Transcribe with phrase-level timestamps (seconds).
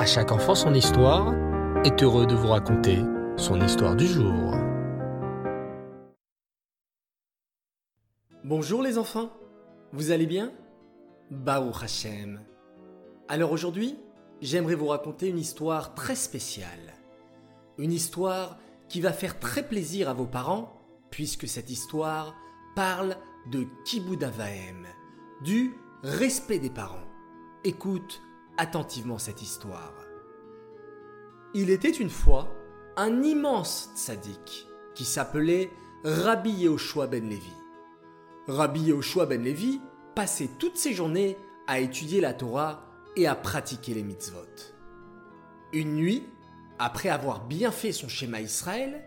[0.00, 1.34] À chaque enfant son histoire
[1.84, 3.00] est heureux de vous raconter
[3.36, 4.54] son histoire du jour.
[8.42, 9.28] Bonjour les enfants,
[9.92, 10.52] vous allez bien?
[11.30, 12.40] Baou Hashem.
[13.28, 13.98] Alors aujourd'hui,
[14.40, 16.94] j'aimerais vous raconter une histoire très spéciale.
[17.76, 18.56] Une histoire
[18.88, 20.80] qui va faire très plaisir à vos parents,
[21.10, 22.34] puisque cette histoire
[22.74, 23.18] parle
[23.52, 24.26] de Kibud
[25.44, 27.04] du respect des parents.
[27.64, 28.22] Écoute
[28.60, 29.94] attentivement cette histoire.
[31.54, 32.54] Il était une fois
[32.96, 35.70] un immense tzaddik qui s'appelait
[36.04, 37.52] Rabbi Yehoshua ben Levi.
[38.48, 39.80] Rabbi Yehoshua ben Levi
[40.14, 42.84] passait toutes ses journées à étudier la Torah
[43.16, 44.44] et à pratiquer les mitzvot.
[45.72, 46.26] Une nuit,
[46.78, 49.02] après avoir bien fait son schéma Israël,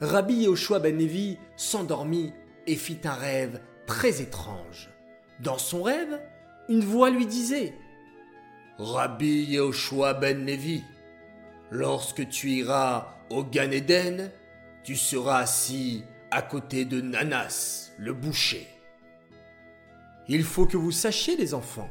[0.00, 2.32] Rabbi Yehoshua ben Levi s'endormit
[2.66, 4.90] et fit un rêve très étrange.
[5.38, 6.20] Dans son rêve,
[6.68, 7.72] une voix lui disait
[8.78, 10.84] Rabbi Yehoshua ben Levi,
[11.70, 14.30] lorsque tu iras au Gan Eden,
[14.84, 18.68] tu seras assis à côté de Nanas, le boucher.
[20.28, 21.88] Il faut que vous sachiez, les enfants,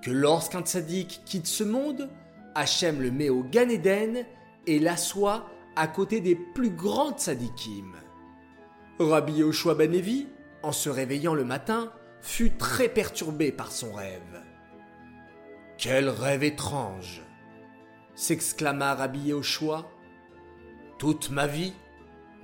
[0.00, 2.08] que lorsqu'un tzaddik quitte ce monde,
[2.54, 4.24] Hachem le met au Gan Eden
[4.68, 7.96] et l'assoit à côté des plus grands tzaddikim.
[9.00, 10.28] Rabbi Yoshua Ben Levi,
[10.62, 14.40] en se réveillant le matin, fut très perturbé par son rêve.
[15.82, 17.22] Quel rêve étrange
[18.14, 19.84] s'exclama Rabbi Yehoshua.
[20.96, 21.72] Toute ma vie,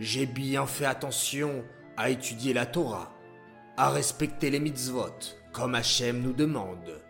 [0.00, 1.62] j'ai bien fait attention
[1.96, 3.12] à étudier la Torah,
[3.76, 7.00] à respecter les mitzvot, comme Hachem nous demande.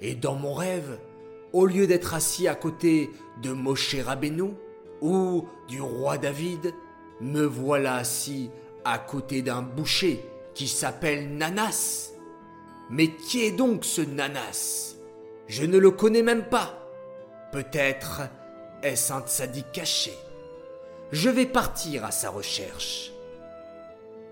[0.00, 0.98] Et dans mon rêve,
[1.52, 3.10] au lieu d'être assis à côté
[3.42, 4.54] de Moshe Rabbeinu
[5.02, 6.72] ou du roi David,
[7.20, 8.48] me voilà assis
[8.86, 12.12] à côté d'un boucher qui s'appelle Nanas.
[12.88, 14.95] Mais qui est donc ce Nanas?
[15.46, 16.74] Je ne le connais même pas.
[17.52, 18.22] Peut-être
[18.82, 20.12] est-ce un tzaddik caché.
[21.12, 23.12] Je vais partir à sa recherche.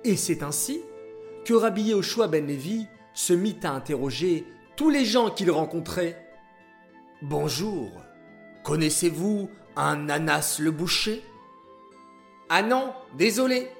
[0.03, 0.83] Et c'est ainsi
[1.45, 4.45] que Rabbi Yehoshua ben Levi se mit à interroger
[4.77, 6.21] tous les gens qu'il rencontrait.
[7.23, 7.91] Bonjour,
[8.65, 11.23] connaissez-vous un Nanas le boucher?
[12.49, 13.71] Ah non, désolé.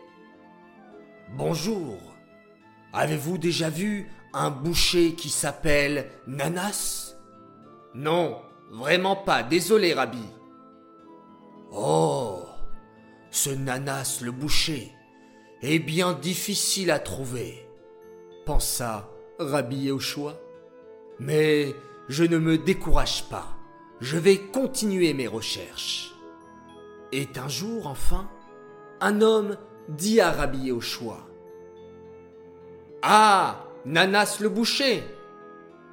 [1.33, 1.99] Bonjour,
[2.93, 7.04] avez-vous déjà vu un boucher qui s'appelle Nanas?
[7.95, 8.41] Non,
[8.71, 10.25] vraiment pas, désolé Rabbi.
[11.73, 12.41] Oh,
[13.31, 14.93] ce Nanas le boucher
[15.63, 17.69] est bien difficile à trouver,
[18.47, 20.35] pensa Rabbi Yehoshua.
[21.21, 21.75] Mais
[22.09, 23.57] je ne me décourage pas.
[24.01, 26.15] Je vais continuer mes recherches.
[27.13, 28.29] Et un jour, enfin,
[29.01, 29.57] un homme
[29.89, 31.19] dit à Rabbi Yehoshua
[33.03, 35.05] Ah, Nanas le boucher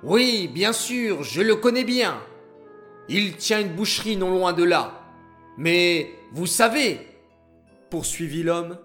[0.04, 2.20] Oui, bien sûr, je le connais bien.
[3.08, 5.04] Il tient une boucherie non loin de là.
[5.58, 7.08] Mais vous savez,
[7.90, 8.80] poursuivit l'homme,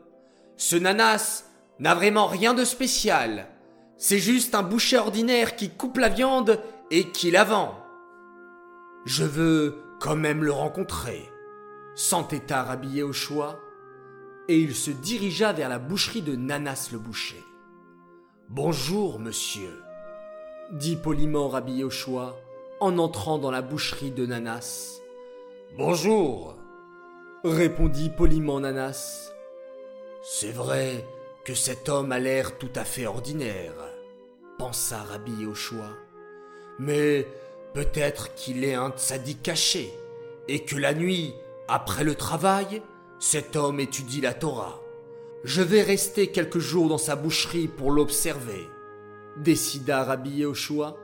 [0.57, 1.45] ce Nanas
[1.79, 3.49] n'a vraiment rien de spécial.
[3.97, 6.61] C'est juste un boucher ordinaire qui coupe la viande
[6.91, 7.79] et qui la vend.
[9.07, 11.23] Je veux quand même le rencontrer,
[11.95, 13.59] s'entêta rhabillé au choix,
[14.49, 17.43] et il se dirigea vers la boucherie de Nanas le boucher.
[18.49, 19.71] Bonjour, monsieur,
[20.73, 22.37] dit poliment Rabbi Yoshua
[22.81, 25.01] en entrant dans la boucherie de Nanas.
[25.77, 26.57] Bonjour,
[27.45, 29.31] répondit poliment Nanas.
[30.23, 31.05] C'est vrai
[31.45, 33.75] que cet homme a l'air tout à fait ordinaire,
[34.59, 35.89] pensa Rabbi Yoshua.
[36.79, 37.27] Mais
[37.73, 39.93] peut-être qu'il est un tzaddik caché,
[40.49, 41.35] et que la nuit,
[41.69, 42.83] après le travail,
[43.19, 44.81] cet homme étudie la Torah.
[45.45, 48.69] Je vais rester quelques jours dans sa boucherie pour l'observer,
[49.37, 50.97] décida Rabbi Yehoshua.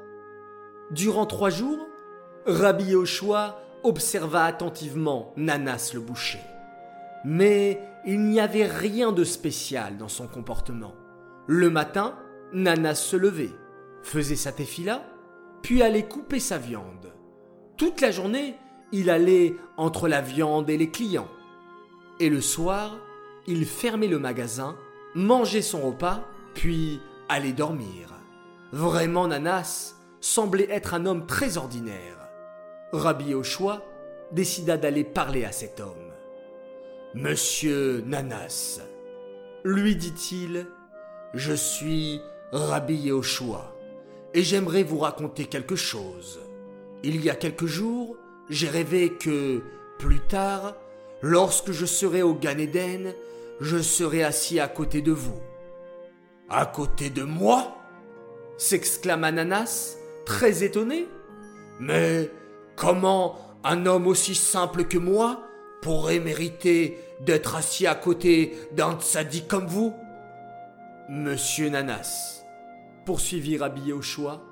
[0.90, 1.86] Durant trois jours,
[2.46, 6.40] Rabbi Yehoshua observa attentivement Nanas le boucher.
[7.24, 10.94] Mais il n'y avait rien de spécial dans son comportement.
[11.46, 12.16] Le matin,
[12.52, 13.52] Nanas se levait,
[14.02, 15.02] faisait sa tefila,
[15.62, 17.12] puis allait couper sa viande.
[17.76, 18.56] Toute la journée,
[18.92, 21.28] il allait entre la viande et les clients.
[22.20, 22.98] Et le soir,
[23.46, 24.76] il fermait le magasin,
[25.14, 26.24] mangeait son repas,
[26.54, 28.21] puis allait dormir.
[28.72, 32.16] Vraiment, Nanas semblait être un homme très ordinaire.
[32.92, 33.82] Rabbi Ochoa
[34.32, 36.12] décida d'aller parler à cet homme.
[37.14, 38.80] Monsieur Nanas,
[39.64, 40.66] lui dit-il,
[41.34, 42.22] je suis
[42.52, 43.76] Rabbi Yehoshua
[44.32, 46.40] et j'aimerais vous raconter quelque chose.
[47.02, 48.16] Il y a quelques jours,
[48.48, 49.62] j'ai rêvé que,
[49.98, 50.76] plus tard,
[51.20, 53.12] lorsque je serai au Gan Eden,
[53.60, 55.40] je serai assis à côté de vous.
[56.48, 57.76] À côté de moi?
[58.56, 61.08] S'exclama Nanas, très étonné.
[61.80, 62.30] Mais
[62.76, 65.42] comment un homme aussi simple que moi
[65.80, 69.94] pourrait mériter d'être assis à côté d'un tzaddik comme vous?
[71.08, 72.44] Monsieur Nanas,
[73.04, 74.42] poursuivit Rabbi choix,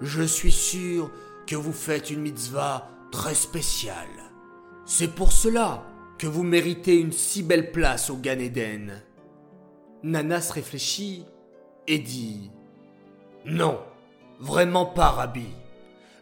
[0.00, 1.10] je suis sûr
[1.46, 4.06] que vous faites une mitzvah très spéciale.
[4.84, 5.84] C'est pour cela
[6.18, 9.02] que vous méritez une si belle place au Gan Eden.
[10.02, 11.26] Nanas réfléchit
[11.86, 12.50] et dit
[13.48, 13.80] Non,
[14.40, 15.46] vraiment pas, Rabbi.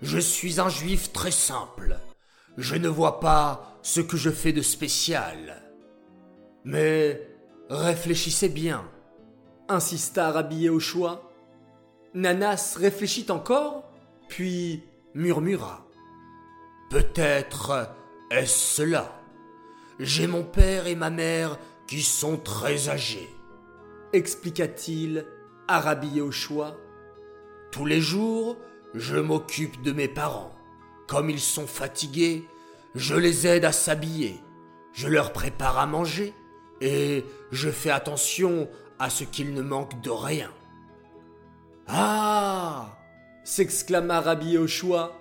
[0.00, 1.98] Je suis un juif très simple.
[2.56, 5.60] Je ne vois pas ce que je fais de spécial.
[6.64, 7.20] Mais
[7.68, 8.88] réfléchissez bien,
[9.68, 11.32] insista Rabbi choix.
[12.14, 13.90] Nanas réfléchit encore,
[14.28, 14.84] puis
[15.14, 15.84] murmura.
[16.90, 17.90] Peut-être
[18.30, 19.20] est-ce cela.
[19.98, 21.58] J'ai mon père et ma mère
[21.88, 23.28] qui sont très âgés,
[24.12, 25.26] expliqua-t-il
[25.66, 26.76] à Rabbi choix.
[27.70, 28.56] Tous les jours,
[28.94, 30.54] je m'occupe de mes parents.
[31.06, 32.46] Comme ils sont fatigués,
[32.94, 34.40] je les aide à s'habiller,
[34.92, 36.32] je leur prépare à manger
[36.80, 38.68] et je fais attention
[38.98, 40.50] à ce qu'ils ne manquent de rien.
[41.86, 42.96] Ah
[43.46, 45.16] s'exclama Rabbi Yoshua.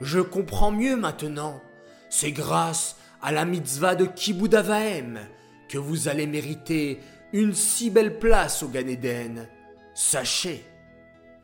[0.00, 1.62] Je comprends mieux maintenant.
[2.10, 5.20] C'est grâce à la mitzvah de Kibudavaem
[5.68, 7.00] que vous allez mériter
[7.32, 9.48] une si belle place au Gan Eden.
[9.94, 10.64] Sachez,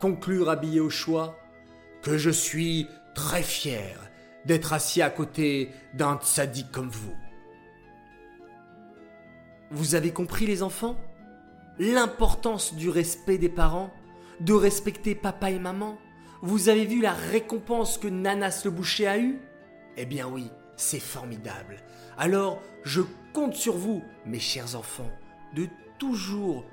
[0.03, 1.39] conclut Rabbi Yoshua,
[2.01, 3.97] que je suis très fier
[4.43, 7.15] d'être assis à côté d'un tzaddik comme vous.
[9.71, 10.97] Vous avez compris les enfants?
[11.79, 13.93] L'importance du respect des parents,
[14.41, 15.97] de respecter papa et maman.
[16.41, 19.39] Vous avez vu la récompense que Nanas le boucher a eue?
[19.95, 21.77] Eh bien oui, c'est formidable.
[22.17, 22.99] Alors, je
[23.31, 25.11] compte sur vous, mes chers enfants,
[25.55, 26.65] de toujours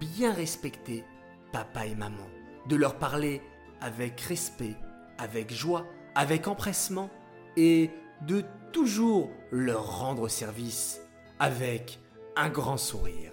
[0.00, 1.04] bien respecter
[1.52, 2.26] papa et maman,
[2.68, 3.40] de leur parler
[3.80, 4.74] avec respect,
[5.18, 7.10] avec joie, avec empressement,
[7.56, 7.90] et
[8.26, 11.00] de toujours leur rendre service
[11.38, 11.98] avec
[12.36, 13.32] un grand sourire.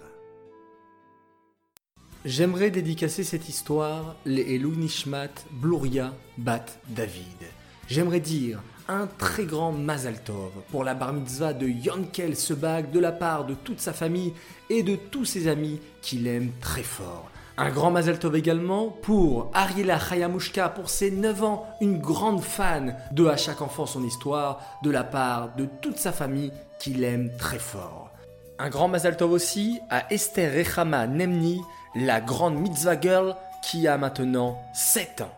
[2.24, 7.22] J'aimerais dédicacer cette histoire les Elou Nishmat Bluria Bat David.
[7.86, 12.98] J'aimerais dire un très grand Mazal Tov pour la bar mitzvah de Yonkel Sebag de
[12.98, 14.32] la part de toute sa famille
[14.70, 17.30] et de tous ses amis qui l'aiment très fort.
[17.58, 22.96] Un grand Mazel Tov également pour Ariela Hayamushka pour ses 9 ans, une grande fan
[23.12, 27.30] de À chaque enfant son histoire de la part de toute sa famille qui l'aime
[27.38, 28.10] très fort.
[28.58, 31.62] Un grand Mazel Tov aussi à Esther Rechama Nemni,
[31.94, 35.32] la grande mitzvah girl qui a maintenant 7 ans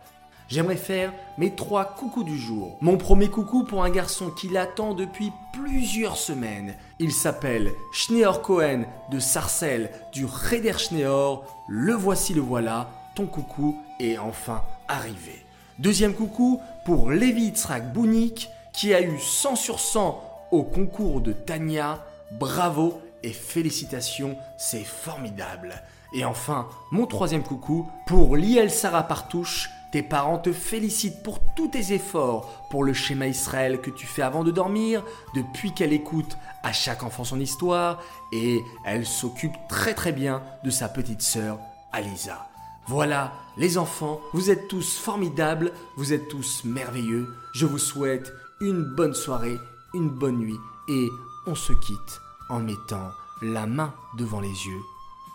[0.49, 2.77] j'aimerais faire mes trois coucous du jour.
[2.81, 6.75] Mon premier coucou pour un garçon qui l'attend depuis plusieurs semaines.
[6.99, 11.45] Il s'appelle Schneor Cohen de Sarcelles du Reder Schneor.
[11.67, 12.89] Le voici, le voilà.
[13.15, 15.45] Ton coucou est enfin arrivé.
[15.77, 21.31] Deuxième coucou pour Levi Itzrak Bounik qui a eu 100 sur 100 au concours de
[21.31, 22.03] Tania.
[22.31, 25.81] Bravo et félicitations, c'est formidable.
[26.13, 31.69] Et enfin, mon troisième coucou pour Liel Sarah Partouche tes parents te félicitent pour tous
[31.69, 35.03] tes efforts pour le schéma Israël que tu fais avant de dormir,
[35.35, 38.01] depuis qu'elle écoute à chaque enfant son histoire,
[38.31, 41.59] et elle s'occupe très très bien de sa petite sœur
[41.91, 42.49] Alisa.
[42.87, 47.27] Voilà, les enfants, vous êtes tous formidables, vous êtes tous merveilleux.
[47.53, 48.31] Je vous souhaite
[48.61, 49.57] une bonne soirée,
[49.93, 51.07] une bonne nuit, et
[51.45, 54.81] on se quitte en mettant la main devant les yeux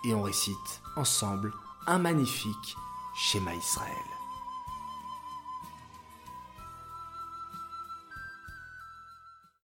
[0.05, 1.53] et on récite ensemble
[1.87, 2.77] un magnifique
[3.15, 4.14] schéma Israël.